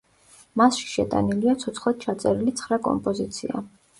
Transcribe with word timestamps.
მასში 0.59 0.87
შეტანილია 0.93 1.53
ცოცხლად 1.65 2.01
ჩაწერილი 2.05 2.57
ცხრა 2.61 2.81
კომპოზიცია. 2.91 3.63